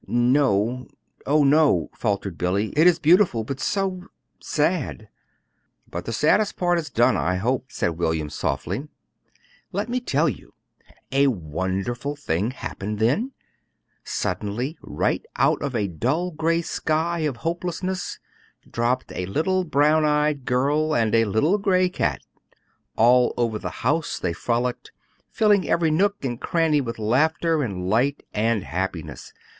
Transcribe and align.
"No, 0.07 0.87
oh, 1.27 1.43
no," 1.43 1.91
faltered 1.93 2.35
Billy. 2.35 2.73
"It 2.75 2.87
is 2.87 2.97
beautiful, 2.97 3.43
but 3.43 3.59
so 3.59 4.05
sad!" 4.39 5.09
"But 5.87 6.05
the 6.05 6.11
saddest 6.11 6.57
part 6.57 6.79
is 6.79 6.89
done 6.89 7.15
I 7.15 7.35
hope," 7.35 7.65
said 7.71 7.99
William, 7.99 8.27
softly. 8.31 8.87
"Let 9.71 9.89
me 9.89 9.99
tell 9.99 10.27
you. 10.27 10.55
A 11.11 11.27
wonderful 11.27 12.15
thing 12.15 12.49
happened 12.49 12.97
then. 12.97 13.33
Suddenly, 14.03 14.75
right 14.81 15.23
out 15.35 15.61
of 15.61 15.75
a 15.75 15.87
dull 15.87 16.31
gray 16.31 16.63
sky 16.63 17.19
of 17.19 17.37
hopelessness, 17.45 18.17
dropped 18.71 19.11
a 19.11 19.27
little 19.27 19.63
brown 19.63 20.03
eyed 20.03 20.45
girl 20.45 20.95
and 20.95 21.13
a 21.13 21.25
little 21.25 21.59
gray 21.59 21.89
cat. 21.89 22.21
All 22.95 23.35
over 23.37 23.59
the 23.59 23.69
house 23.85 24.17
they 24.17 24.33
frolicked, 24.33 24.91
filling 25.29 25.69
every 25.69 25.91
nook 25.91 26.25
and 26.25 26.41
cranny 26.41 26.81
with 26.81 26.97
laughter 26.97 27.61
and 27.61 27.87
light 27.87 28.23
and 28.33 28.63
happiness. 28.63 29.31